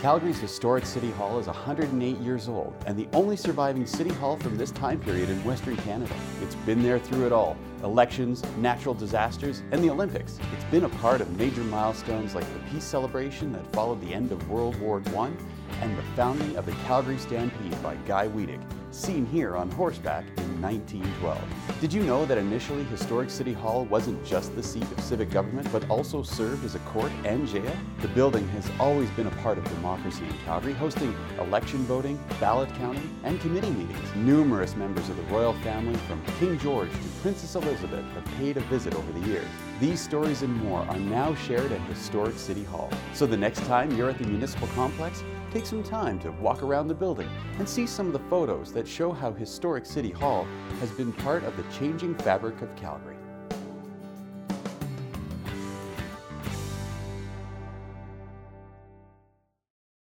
[0.00, 4.56] Calgary's historic City Hall is 108 years old and the only surviving City Hall from
[4.56, 6.14] this time period in Western Canada.
[6.40, 10.38] It's been there through it all elections, natural disasters, and the Olympics.
[10.54, 14.32] It's been a part of major milestones like the peace celebration that followed the end
[14.32, 15.30] of World War I
[15.82, 20.60] and the founding of the Calgary Stampede by Guy Weadick, seen here on horseback in
[20.60, 21.80] 1912.
[21.80, 25.70] Did you know that initially Historic City Hall wasn't just the seat of civic government,
[25.72, 27.72] but also served as a court and jail?
[28.00, 32.68] The building has always been a part of democracy in Calgary, hosting election voting, ballot
[32.74, 34.14] counting, and committee meetings.
[34.16, 38.60] Numerous members of the royal family, from King George to Princess Elizabeth, have paid a
[38.60, 39.46] visit over the years.
[39.80, 42.90] These stories and more are now shared at Historic City Hall.
[43.14, 46.88] So the next time you're at the municipal complex, take some time to walk around
[46.88, 50.46] the building and see some of the photos that show how Historic City Hall
[50.78, 53.19] has been part of the changing fabric of Calgary.